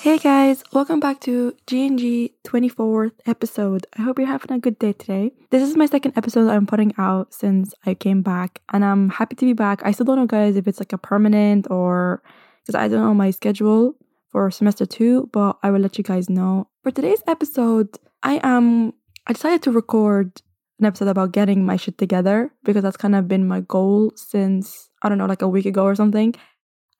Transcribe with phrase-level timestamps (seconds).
[0.00, 3.86] Hey guys, welcome back to G&G 24th episode.
[3.98, 5.32] I hope you're having a good day today.
[5.50, 9.36] This is my second episode I'm putting out since I came back and I'm happy
[9.36, 9.82] to be back.
[9.84, 12.22] I still don't know guys if it's like a permanent or
[12.62, 13.94] because I don't know my schedule
[14.32, 16.68] for semester 2, but I will let you guys know.
[16.82, 18.94] For today's episode, I am
[19.26, 20.40] I decided to record
[20.78, 24.88] an episode about getting my shit together because that's kind of been my goal since
[25.02, 26.34] I don't know like a week ago or something.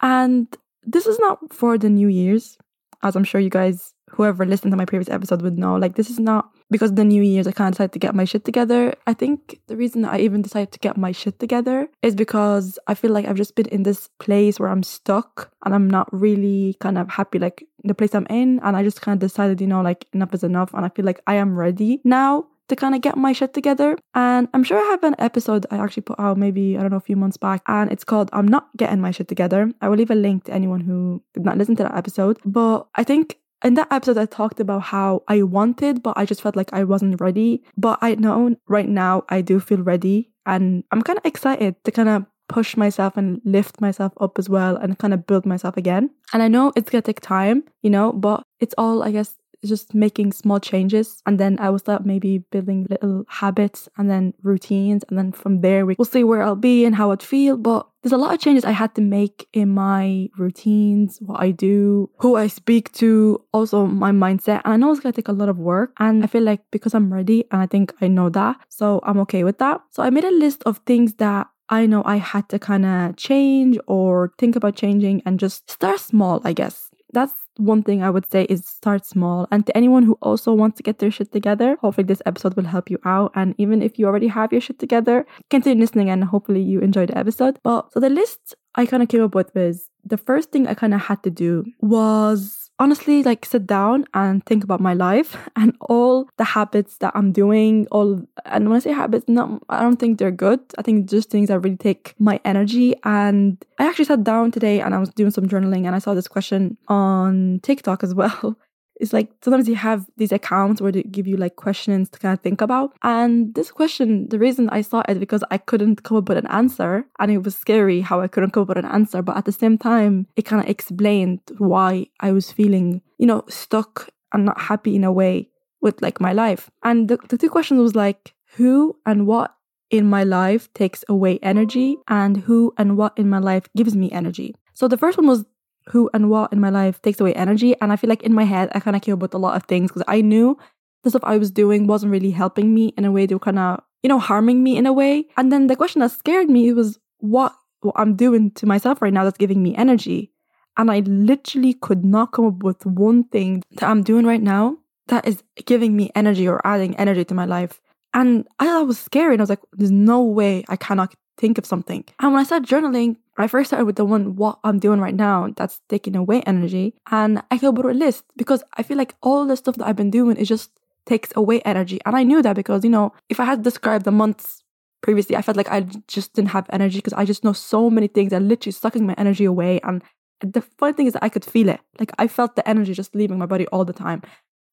[0.02, 2.58] And this is not for the New Year's
[3.02, 6.10] as I'm sure you guys, whoever listened to my previous episode would know, like this
[6.10, 8.94] is not because the New Year's I kind of decided to get my shit together.
[9.06, 12.94] I think the reason I even decided to get my shit together is because I
[12.94, 16.76] feel like I've just been in this place where I'm stuck and I'm not really
[16.80, 18.60] kind of happy like the place I'm in.
[18.62, 20.72] And I just kind of decided, you know, like enough is enough.
[20.74, 23.98] And I feel like I am ready now to kind of get my shit together.
[24.14, 26.96] And I'm sure I have an episode I actually put out maybe, I don't know,
[26.96, 29.70] a few months back, and it's called I'm Not Getting My Shit Together.
[29.80, 32.38] I will leave a link to anyone who did not listen to that episode.
[32.44, 36.40] But I think in that episode, I talked about how I wanted, but I just
[36.40, 37.62] felt like I wasn't ready.
[37.76, 40.30] But I know right now I do feel ready.
[40.46, 44.48] And I'm kind of excited to kind of push myself and lift myself up as
[44.48, 46.10] well and kind of build myself again.
[46.32, 49.94] And I know it's gonna take time, you know, but it's all, I guess, just
[49.94, 51.22] making small changes.
[51.26, 55.04] And then I will start maybe building little habits and then routines.
[55.08, 57.56] And then from there, we will see where I'll be and how I'd feel.
[57.56, 61.50] But there's a lot of changes I had to make in my routines, what I
[61.50, 64.62] do, who I speak to, also my mindset.
[64.64, 65.92] And I know it's gonna take a lot of work.
[65.98, 69.18] And I feel like because I'm ready and I think I know that, so I'm
[69.20, 69.82] okay with that.
[69.90, 73.16] So I made a list of things that I know I had to kind of
[73.16, 76.90] change or think about changing and just start small, I guess.
[77.12, 79.46] That's one thing I would say is start small.
[79.50, 82.64] And to anyone who also wants to get their shit together, hopefully this episode will
[82.64, 83.32] help you out.
[83.34, 87.06] And even if you already have your shit together, continue listening and hopefully you enjoy
[87.06, 87.58] the episode.
[87.62, 90.74] But so the list I kind of came up with was the first thing I
[90.74, 95.36] kind of had to do was honestly like sit down and think about my life
[95.56, 99.80] and all the habits that I'm doing all and when I say habits not I
[99.82, 100.60] don't think they're good.
[100.78, 102.94] I think just things that really take my energy.
[103.04, 106.14] And I actually sat down today and I was doing some journaling and I saw
[106.14, 108.56] this question on TikTok as well
[109.00, 112.34] it's like sometimes you have these accounts where they give you like questions to kind
[112.34, 112.92] of think about.
[113.02, 116.46] And this question, the reason I saw it because I couldn't come up with an
[116.48, 119.22] answer and it was scary how I couldn't come up with an answer.
[119.22, 123.42] But at the same time, it kind of explained why I was feeling, you know,
[123.48, 125.48] stuck and not happy in a way
[125.80, 126.70] with like my life.
[126.84, 129.54] And the, the two questions was like, who and what
[129.90, 134.10] in my life takes away energy and who and what in my life gives me
[134.12, 134.54] energy.
[134.74, 135.44] So the first one was
[135.90, 137.74] who and what in my life takes away energy.
[137.80, 139.64] And I feel like in my head, I kind of care about a lot of
[139.64, 140.58] things because I knew
[141.02, 143.26] the stuff I was doing wasn't really helping me in a way.
[143.26, 145.26] They were kind of, you know, harming me in a way.
[145.36, 149.12] And then the question that scared me was what, what I'm doing to myself right
[149.12, 150.32] now that's giving me energy.
[150.76, 154.78] And I literally could not come up with one thing that I'm doing right now
[155.08, 157.80] that is giving me energy or adding energy to my life.
[158.14, 159.34] And I thought it was scary.
[159.34, 162.04] And I was like, there's no way I cannot think of something.
[162.20, 165.14] And when I started journaling, I first started with the one what I'm doing right
[165.14, 166.94] now that's taking away energy.
[167.10, 169.96] And I came up a list because I feel like all the stuff that I've
[169.96, 170.70] been doing is just
[171.06, 171.98] takes away energy.
[172.04, 174.62] And I knew that because, you know, if I had described the months
[175.00, 178.06] previously, I felt like I just didn't have energy because I just know so many
[178.06, 179.80] things that literally sucking my energy away.
[179.82, 180.02] And
[180.42, 181.80] the funny thing is that I could feel it.
[181.98, 184.22] Like I felt the energy just leaving my body all the time.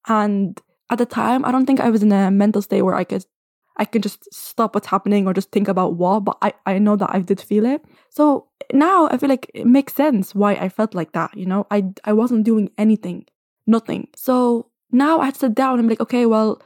[0.07, 3.05] And at the time, I don't think I was in a mental state where I
[3.05, 3.25] could
[3.77, 6.95] I can just stop what's happening or just think about what, but I, I know
[6.95, 7.83] that I did feel it.
[8.09, 11.67] So now I feel like it makes sense why I felt like that, you know?
[11.71, 13.25] I, I wasn't doing anything,
[13.65, 14.07] nothing.
[14.15, 16.61] So now I had to sit down and be like, okay, well,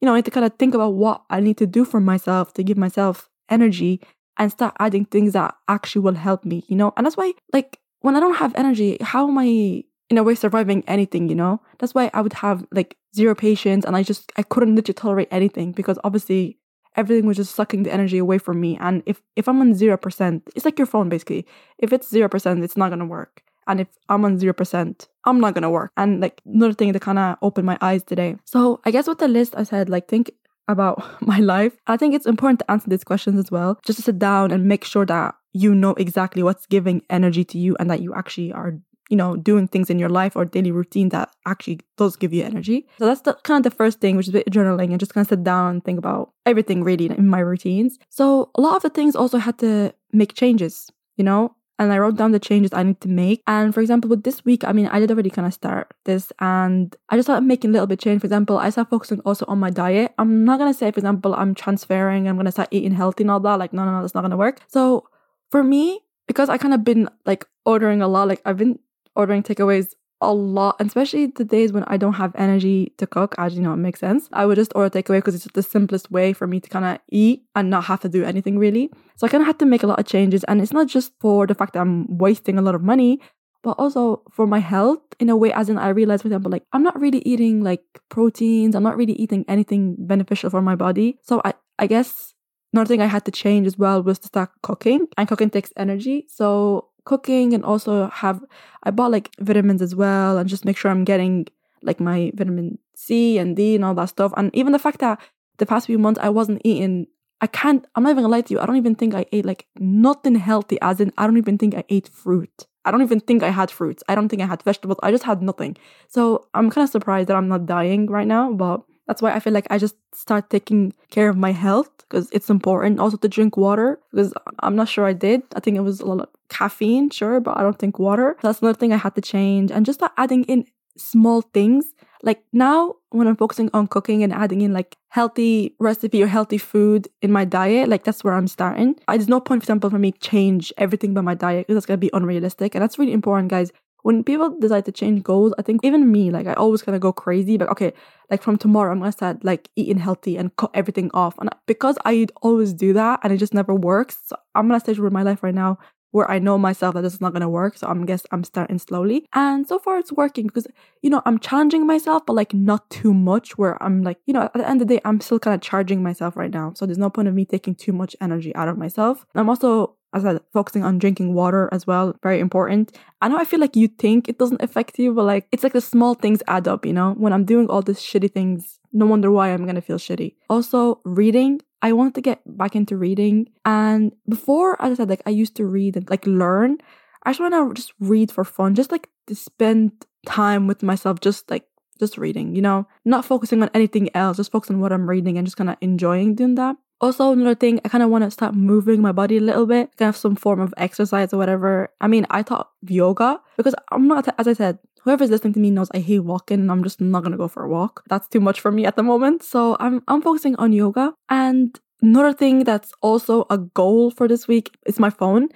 [0.00, 2.00] you know, I need to kind of think about what I need to do for
[2.00, 4.00] myself to give myself energy
[4.38, 6.92] and start adding things that actually will help me, you know?
[6.96, 10.34] And that's why, like, when I don't have energy, how am I in a way
[10.34, 11.60] surviving anything, you know?
[11.78, 15.28] That's why I would have like zero patience and I just I couldn't literally tolerate
[15.30, 16.58] anything because obviously
[16.96, 18.76] everything was just sucking the energy away from me.
[18.80, 21.46] And if if I'm on zero percent, it's like your phone basically.
[21.78, 23.42] If it's zero percent, it's not gonna work.
[23.66, 25.92] And if I'm on zero percent, I'm not gonna work.
[25.96, 28.36] And like another thing that kind of opened my eyes today.
[28.44, 30.30] So I guess with the list, I said like think
[30.68, 31.72] about my life.
[31.86, 34.66] I think it's important to answer these questions as well, just to sit down and
[34.66, 38.52] make sure that you know exactly what's giving energy to you and that you actually
[38.52, 38.74] are
[39.08, 42.42] you know, doing things in your life or daily routine that actually does give you
[42.42, 42.86] energy.
[42.98, 45.28] So that's the kind of the first thing, which is journaling and just kind of
[45.28, 47.98] sit down and think about everything really in my routines.
[48.10, 51.98] So a lot of the things also had to make changes, you know, and I
[51.98, 53.42] wrote down the changes I need to make.
[53.46, 56.32] And for example, with this week, I mean, I did already kind of start this
[56.40, 58.22] and I just started making a little bit change.
[58.22, 60.14] For example, I started focusing also on my diet.
[60.18, 63.24] I'm not going to say, for example, I'm transferring, I'm going to start eating healthy
[63.24, 63.58] and all that.
[63.58, 64.62] Like, no, no, no, that's not going to work.
[64.68, 65.06] So
[65.50, 68.78] for me, because I kind of been like ordering a lot, like I've been
[69.16, 73.34] ordering takeaways a lot, especially the days when I don't have energy to cook.
[73.38, 74.28] As you know, it makes sense.
[74.32, 76.84] I would just order takeaway because it's just the simplest way for me to kind
[76.84, 78.90] of eat and not have to do anything really.
[79.16, 80.42] So I kind of had to make a lot of changes.
[80.44, 83.20] And it's not just for the fact that I'm wasting a lot of money,
[83.62, 86.64] but also for my health in a way, as in I realized, for example, like
[86.72, 91.18] I'm not really eating like proteins, I'm not really eating anything beneficial for my body.
[91.22, 92.32] So I, I guess
[92.72, 95.08] another thing I had to change as well was to start cooking.
[95.18, 96.26] And cooking takes energy.
[96.28, 98.44] So cooking and also have
[98.82, 101.46] I bought like vitamins as well and just make sure I'm getting
[101.82, 104.32] like my vitamin C and D and all that stuff.
[104.36, 105.18] And even the fact that
[105.56, 107.06] the past few months I wasn't eating
[107.40, 109.46] I can't I'm not even gonna lie to you, I don't even think I ate
[109.46, 112.66] like nothing healthy as in I don't even think I ate fruit.
[112.84, 114.04] I don't even think I had fruits.
[114.08, 114.98] I don't think I had vegetables.
[115.02, 115.76] I just had nothing.
[116.08, 119.40] So I'm kind of surprised that I'm not dying right now, but that's why I
[119.40, 123.00] feel like I just start taking care of my health because it's important.
[123.00, 125.42] Also to drink water because I'm not sure I did.
[125.54, 128.36] I think it was a lot of caffeine, sure, but I don't think water.
[128.42, 130.66] That's another thing I had to change and just start adding in
[130.96, 131.86] small things.
[132.22, 136.58] Like now when I'm focusing on cooking and adding in like healthy recipe or healthy
[136.58, 138.96] food in my diet, like that's where I'm starting.
[139.06, 141.98] There's no point, for example, for me change everything by my diet because that's gonna
[141.98, 142.74] be unrealistic.
[142.74, 143.70] And that's really important, guys
[144.06, 147.02] when people decide to change goals, I think even me, like I always kind of
[147.02, 147.56] go crazy.
[147.56, 147.92] But okay,
[148.30, 151.36] like from tomorrow, I'm gonna start like eating healthy and cut everything off.
[151.40, 155.00] And because I always do that and it just never works, so I'm gonna stage
[155.00, 155.78] where my life right now
[156.12, 157.76] where I know myself that this is not gonna work.
[157.76, 159.26] So I'm guess I'm starting slowly.
[159.34, 160.68] And so far it's working because,
[161.02, 164.42] you know, I'm challenging myself, but like not too much where I'm like, you know,
[164.42, 166.72] at the end of the day, I'm still kind of charging myself right now.
[166.76, 169.26] So there's no point of me taking too much energy out of myself.
[169.34, 172.96] I'm also as I focusing on drinking water as well, very important.
[173.20, 175.72] I know I feel like you think it doesn't affect you, but like it's like
[175.72, 177.12] the small things add up, you know?
[177.12, 180.34] When I'm doing all these shitty things, no wonder why I'm gonna feel shitty.
[180.48, 181.60] Also, reading.
[181.82, 183.48] I wanted to get back into reading.
[183.64, 186.78] And before, as I said, like I used to read and like learn.
[187.24, 189.92] I just wanna just read for fun, just like to spend
[190.26, 191.66] time with myself, just like
[191.98, 195.38] just reading, you know, not focusing on anything else, just focusing on what I'm reading
[195.38, 196.76] and just kind of enjoying doing that.
[197.00, 199.94] Also, another thing, I kind of want to start moving my body a little bit,
[199.98, 201.90] kind of some form of exercise or whatever.
[202.00, 205.70] I mean, I thought yoga because I'm not, as I said, whoever's listening to me
[205.70, 208.02] knows I hate walking and I'm just not gonna go for a walk.
[208.08, 209.42] That's too much for me at the moment.
[209.42, 211.12] So I'm I'm focusing on yoga.
[211.28, 215.48] And another thing that's also a goal for this week is my phone.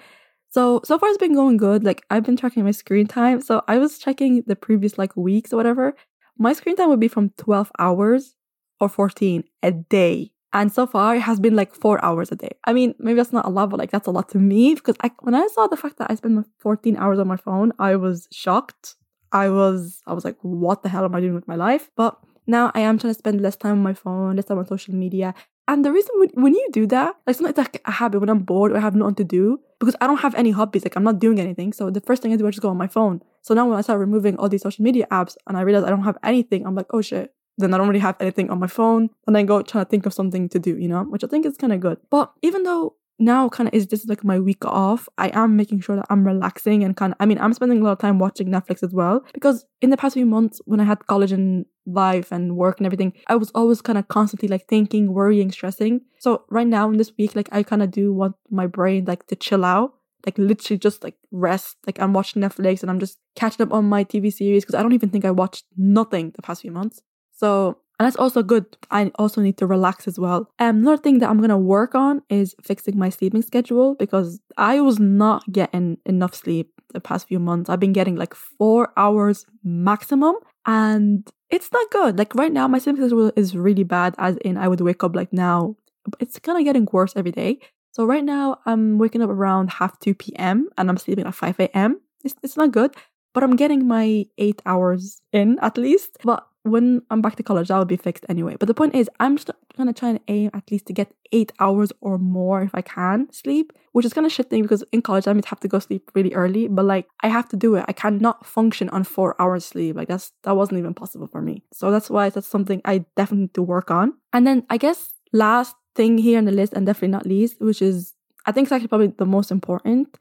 [0.50, 1.82] So so far it's been going good.
[1.82, 3.40] Like I've been tracking my screen time.
[3.40, 5.94] So I was checking the previous like weeks or whatever.
[6.38, 8.36] My screen time would be from 12 hours
[8.78, 10.32] or 14 a day.
[10.52, 12.50] And so far, it has been like four hours a day.
[12.64, 14.96] I mean, maybe that's not a lot, but like that's a lot to me because
[15.00, 17.96] I, when I saw the fact that I spend 14 hours on my phone, I
[17.96, 18.96] was shocked.
[19.32, 21.88] I was, I was like, what the hell am I doing with my life?
[21.96, 22.18] But
[22.48, 24.92] now I am trying to spend less time on my phone, less time on social
[24.94, 25.34] media.
[25.68, 28.28] And the reason when, when you do that, like sometimes it's like a habit when
[28.28, 30.96] I'm bored or I have nothing to do because I don't have any hobbies, like
[30.96, 31.72] I'm not doing anything.
[31.72, 33.22] So the first thing I do is just go on my phone.
[33.42, 35.90] So now when I start removing all these social media apps and I realize I
[35.90, 38.66] don't have anything, I'm like, oh shit, then I don't really have anything on my
[38.66, 41.26] phone, and then go try to think of something to do, you know, which I
[41.26, 41.98] think is kind of good.
[42.10, 45.80] But even though now kind of is just like my week off, I am making
[45.80, 48.18] sure that I'm relaxing and kind of, I mean, I'm spending a lot of time
[48.18, 51.66] watching Netflix as well because in the past few months when I had college and
[51.86, 56.00] life and work and everything, I was always kind of constantly like thinking, worrying, stressing.
[56.18, 59.26] So right now in this week, like I kind of do want my brain like
[59.26, 59.94] to chill out
[60.26, 61.76] like literally just like rest.
[61.86, 64.82] Like I'm watching Netflix and I'm just catching up on my TV series because I
[64.82, 67.02] don't even think I watched nothing the past few months.
[67.40, 68.64] So, and that's also good.
[68.90, 70.40] I also need to relax as well.
[70.58, 74.80] Um, another thing that I'm gonna work on is fixing my sleeping schedule because I
[74.80, 77.70] was not getting enough sleep the past few months.
[77.70, 80.34] I've been getting like four hours maximum,
[80.66, 82.18] and it's not good.
[82.18, 84.14] Like right now, my sleeping schedule is really bad.
[84.18, 85.76] As in, I would wake up like now.
[86.18, 87.58] It's kind of getting worse every day.
[87.92, 90.68] So right now, I'm waking up around half two p.m.
[90.76, 92.00] and I'm sleeping at five a.m.
[92.24, 92.92] It's it's not good,
[93.34, 96.18] but I'm getting my eight hours in at least.
[96.24, 98.56] But when I'm back to college, that will be fixed anyway.
[98.58, 101.52] But the point is, I'm just gonna try and aim at least to get eight
[101.58, 105.02] hours or more if I can sleep, which is kind of shit thing because in
[105.02, 107.76] college I might have to go sleep really early, but like I have to do
[107.76, 107.84] it.
[107.88, 109.96] I cannot function on four hours sleep.
[109.96, 111.62] Like that's that wasn't even possible for me.
[111.72, 114.14] So that's why that's something I definitely need to work on.
[114.32, 117.80] And then I guess last thing here on the list, and definitely not least, which
[117.80, 118.14] is
[118.46, 120.18] I think it's actually probably the most important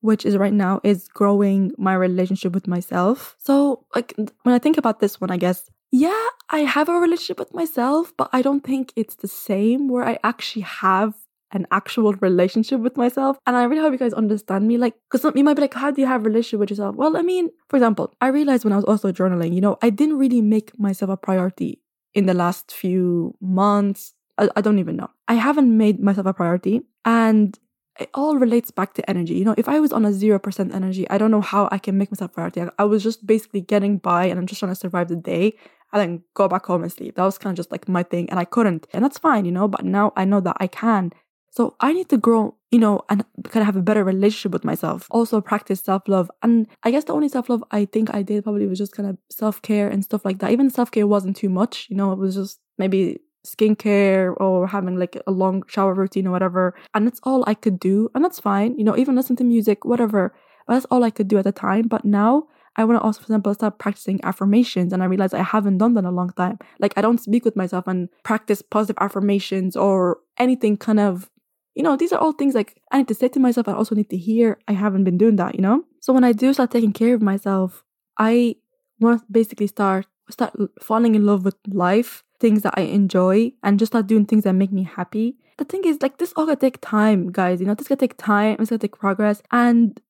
[0.00, 3.36] which is right now is growing my relationship with myself.
[3.38, 7.38] So like when I think about this one, I guess, yeah, I have a relationship
[7.38, 11.14] with myself, but I don't think it's the same where I actually have
[11.52, 13.36] an actual relationship with myself.
[13.46, 14.78] And I really hope you guys understand me.
[14.78, 16.94] Like, because you might be like, how do you have a relationship with yourself?
[16.96, 19.90] Well, I mean, for example, I realized when I was also journaling, you know, I
[19.90, 21.82] didn't really make myself a priority
[22.14, 24.14] in the last few months.
[24.38, 25.10] I, I don't even know.
[25.26, 26.82] I haven't made myself a priority.
[27.04, 27.58] And
[28.00, 29.34] it all relates back to energy.
[29.34, 31.98] You know, if I was on a 0% energy, I don't know how I can
[31.98, 32.62] make myself priority.
[32.78, 35.54] I was just basically getting by and I'm just trying to survive the day
[35.92, 37.16] and then go back home and sleep.
[37.16, 38.86] That was kind of just like my thing and I couldn't.
[38.92, 41.12] And that's fine, you know, but now I know that I can.
[41.50, 44.64] So I need to grow, you know, and kind of have a better relationship with
[44.64, 45.08] myself.
[45.10, 46.30] Also practice self love.
[46.42, 49.08] And I guess the only self love I think I did probably was just kind
[49.08, 50.52] of self care and stuff like that.
[50.52, 54.98] Even self care wasn't too much, you know, it was just maybe skincare or having
[54.98, 56.74] like a long shower routine or whatever.
[56.94, 58.10] And that's all I could do.
[58.14, 60.34] And that's fine, you know, even listen to music, whatever.
[60.66, 61.88] But that's all I could do at the time.
[61.88, 64.92] But now I want to also, for example, start practicing affirmations.
[64.92, 66.58] And I realize I haven't done that in a long time.
[66.78, 71.30] Like I don't speak with myself and practice positive affirmations or anything kind of
[71.74, 73.68] you know, these are all things like I need to say to myself.
[73.68, 74.58] I also need to hear.
[74.66, 75.84] I haven't been doing that, you know?
[76.00, 77.84] So when I do start taking care of myself,
[78.18, 78.56] I
[78.98, 83.78] want to basically start start falling in love with life, things that I enjoy, and
[83.78, 85.36] just start doing things that make me happy.
[85.58, 87.60] The thing is, like, this all gonna take time, guys.
[87.60, 89.42] You know, this gonna take time, it's gonna take progress.
[89.52, 90.00] And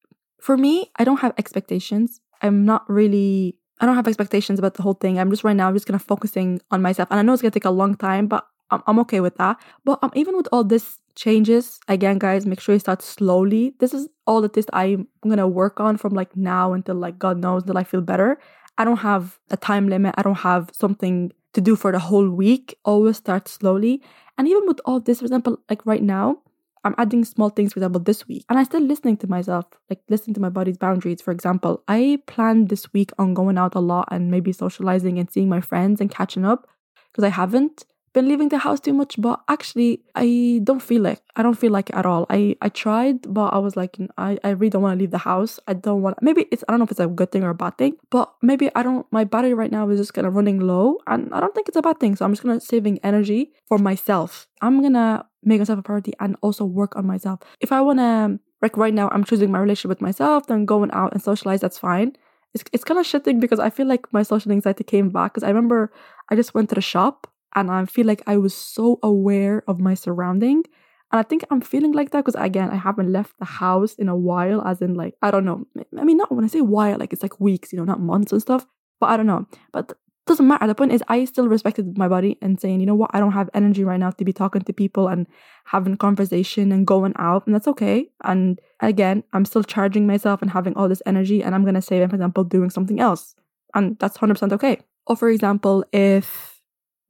[0.41, 2.21] for me, I don't have expectations.
[2.43, 5.19] I'm not really I don't have expectations about the whole thing.
[5.19, 7.09] I'm just right now I'm just gonna focusing on myself.
[7.11, 9.57] And I know it's gonna take a long time, but I'm, I'm okay with that.
[9.85, 13.75] But um, even with all this changes, again, guys, make sure you start slowly.
[13.81, 17.39] This is all that this I'm gonna work on from like now until like God
[17.39, 18.39] knows that I feel better.
[18.77, 20.15] I don't have a time limit.
[20.19, 22.79] I don't have something to do for the whole week.
[22.85, 24.03] Always start slowly.
[24.39, 26.39] And even with all this, for example, like right now,
[26.83, 28.45] I'm adding small things, for example, this week.
[28.49, 31.21] And I still listening to myself, like listening to my body's boundaries.
[31.21, 35.31] For example, I planned this week on going out a lot and maybe socializing and
[35.31, 36.69] seeing my friends and catching up
[37.13, 41.23] because I haven't been leaving the house too much, but actually I don't feel like
[41.37, 42.27] I don't feel like it at all.
[42.29, 45.11] I I tried, but I was like mm, I, I really don't want to leave
[45.11, 45.61] the house.
[45.69, 47.55] I don't want maybe it's I don't know if it's a good thing or a
[47.55, 50.61] bad thing, but maybe I don't my battery right now is just kind of running
[50.61, 52.17] low and I don't think it's a bad thing.
[52.17, 54.49] So I'm just gonna saving energy for myself.
[54.61, 57.41] I'm gonna make myself a priority and also work on myself.
[57.61, 61.13] If I wanna like right now I'm choosing my relationship with myself, then going out
[61.13, 62.17] and socialize, that's fine.
[62.53, 65.45] It's, it's kind of shitting because I feel like my social anxiety came back because
[65.45, 65.93] I remember
[66.31, 69.81] I just went to the shop and I feel like I was so aware of
[69.81, 70.65] my surrounding.
[71.13, 74.09] And I think I'm feeling like that because again, I haven't left the house in
[74.09, 75.67] a while, as in like, I don't know.
[75.99, 78.31] I mean, not when I say while, like it's like weeks, you know, not months
[78.33, 78.65] and stuff.
[79.01, 79.47] But I don't know.
[79.73, 79.93] But
[80.31, 80.67] doesn't matter.
[80.67, 83.33] The point is I still respected my body and saying, you know what, I don't
[83.33, 85.27] have energy right now to be talking to people and
[85.65, 88.09] having conversation and going out, and that's okay.
[88.23, 92.03] And again, I'm still charging myself and having all this energy, and I'm gonna save
[92.03, 93.35] it, for example, doing something else.
[93.75, 94.81] And that's 100% okay.
[95.07, 96.50] Or for example, if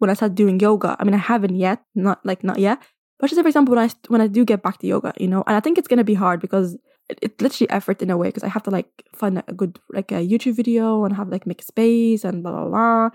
[0.01, 0.97] when I start doing yoga.
[0.99, 2.83] I mean, I haven't yet, not like not yet.
[3.19, 5.29] But just say, for example, when I when I do get back to yoga, you
[5.29, 6.75] know, and I think it's gonna be hard because
[7.09, 9.79] it, it's literally effort in a way because I have to like find a good
[9.93, 13.11] like a YouTube video and have like make space and blah blah blah.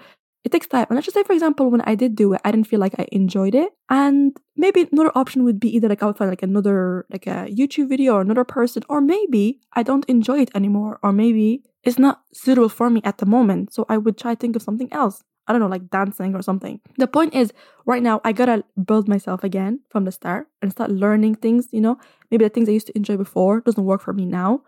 [0.46, 0.86] It takes time.
[0.90, 2.94] And let's just say, for example, when I did do it, I didn't feel like
[3.00, 3.74] I enjoyed it.
[3.90, 7.50] And maybe another option would be either like I would find like another like a
[7.50, 11.98] YouTube video or another person, or maybe I don't enjoy it anymore, or maybe it's
[11.98, 13.74] not suitable for me at the moment.
[13.74, 15.24] So I would try to think of something else.
[15.48, 16.80] I don't know, like dancing or something.
[16.98, 17.54] The point is,
[17.86, 21.82] right now, I gotta build myself again from the start and start learning things, you
[21.82, 21.98] know?
[22.32, 24.62] Maybe the things I used to enjoy before doesn't work for me now.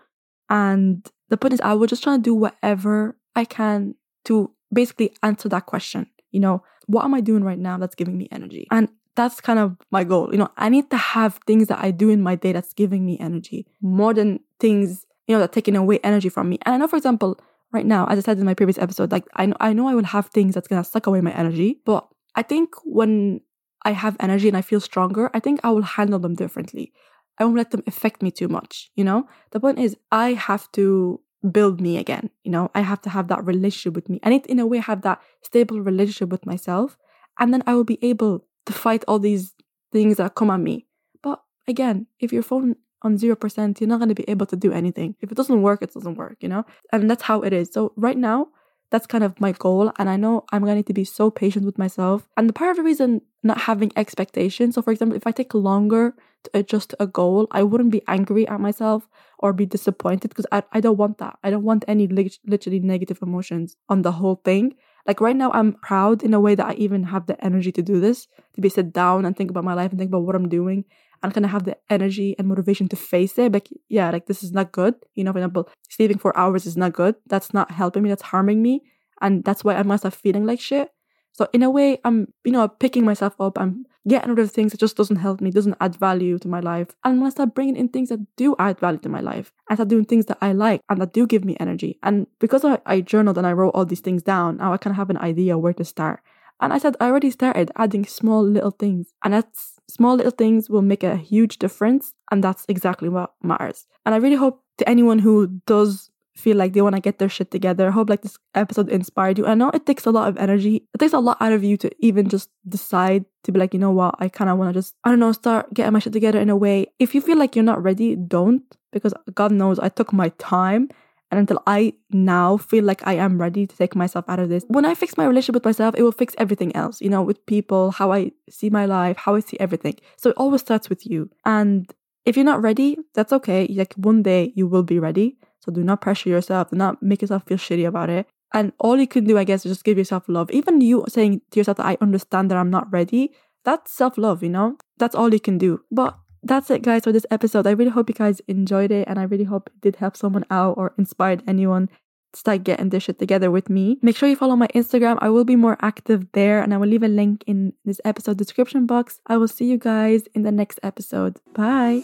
[0.50, 5.14] And the point is, I was just trying to do whatever I can to basically
[5.24, 6.08] answer that question.
[6.32, 8.68] You know, what am I doing right now that's giving me energy?
[8.72, 10.30] And that's kind of my goal.
[10.32, 13.06] You know, I need to have things that I do in my day that's giving
[13.06, 16.60] me energy more than things, you know, that taking away energy from me.
[16.66, 17.40] And I know, for example,
[17.72, 19.96] right now, as I said in my previous episode, like I know, I know I
[19.96, 23.42] will have things that's gonna suck away my energy, but I think when
[23.84, 26.94] I have energy and I feel stronger, I think I will handle them differently.
[27.40, 29.28] I won't let them affect me too much, you know?
[29.52, 31.22] The point is, I have to
[31.52, 32.72] build me again, you know?
[32.74, 34.20] I have to have that relationship with me.
[34.24, 36.98] I need to, in a way, have that stable relationship with myself.
[37.40, 39.54] And then I will be able to fight all these
[39.92, 40.88] things that come at me.
[41.22, 42.76] But again, if your phone
[43.08, 45.16] on 0%, you're not going to be able to do anything.
[45.22, 46.66] If it doesn't work, it doesn't work, you know?
[46.92, 47.70] And that's how it is.
[47.72, 48.48] So right now,
[48.90, 49.92] that's kind of my goal.
[49.98, 52.28] And I know I'm going to need to be so patient with myself.
[52.38, 54.76] And the part of the reason not having expectations.
[54.76, 58.48] So, for example, if I take longer to adjust a goal, I wouldn't be angry
[58.48, 59.08] at myself
[59.40, 61.38] or be disappointed because I, I don't want that.
[61.44, 64.76] I don't want any literally negative emotions on the whole thing.
[65.06, 67.82] Like right now, I'm proud in a way that I even have the energy to
[67.82, 70.36] do this, to be sit down and think about my life and think about what
[70.36, 70.84] I'm doing
[71.22, 73.52] kind of have the energy and motivation to face it.
[73.52, 74.96] Like, yeah, like this is not good.
[75.16, 77.16] You know, for example, sleeping for hours is not good.
[77.28, 78.10] That's not helping me.
[78.10, 78.84] That's harming me.
[79.22, 80.90] And that's why I must have feeling like shit.
[81.34, 83.60] So in a way, I'm, you know, picking myself up.
[83.60, 86.60] I'm getting rid of things that just doesn't help me, doesn't add value to my
[86.60, 86.90] life.
[87.04, 89.76] And when I start bringing in things that do add value to my life, I
[89.76, 92.00] start doing things that I like and that do give me energy.
[92.02, 94.94] And because I, I journaled and I wrote all these things down, now I kind
[94.94, 96.22] of have an idea where to start.
[96.60, 99.14] And I said I already started adding small little things.
[99.24, 102.14] And that's small little things will make a huge difference.
[102.32, 103.88] And that's exactly what matters.
[104.06, 107.30] And I really hope to anyone who does feel like they want to get their
[107.30, 107.88] shit together.
[107.88, 109.48] I hope like this episode inspired you.
[109.48, 110.88] I know it takes a lot of energy.
[110.94, 113.80] It takes a lot out of you to even just decide to be like, you
[113.80, 116.14] know what, I kind of want to just, I don't know, start getting my shit
[116.14, 116.88] together in a way.
[117.00, 118.64] If you feel like you're not ready, don't.
[118.92, 120.90] Because God knows I took my time
[121.32, 124.64] and until I now feel like I am ready to take myself out of this.
[124.68, 127.46] When I fix my relationship with myself, it will fix everything else, you know, with
[127.46, 129.96] people, how I see my life, how I see everything.
[130.18, 131.30] So it always starts with you.
[131.46, 131.94] And
[132.26, 133.68] if you're not ready, that's okay.
[133.68, 135.38] Like one day you will be ready.
[135.60, 138.28] So do not pressure yourself, do not make yourself feel shitty about it.
[138.54, 140.50] And all you can do, I guess, is just give yourself love.
[140.52, 143.34] Even you saying to yourself that I understand that I'm not ready,
[143.66, 144.78] that's self love, you know?
[144.98, 145.82] That's all you can do.
[145.92, 147.68] But that's it, guys, for this episode.
[147.68, 150.46] I really hope you guys enjoyed it and I really hope it did help someone
[150.50, 151.90] out or inspired anyone
[152.34, 153.98] to start getting this shit together with me.
[154.02, 155.18] Make sure you follow my Instagram.
[155.22, 158.38] I will be more active there and I will leave a link in this episode
[158.38, 159.20] description box.
[159.28, 161.38] I will see you guys in the next episode.
[161.54, 162.04] Bye.